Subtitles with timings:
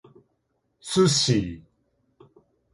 [0.89, 1.37] sushi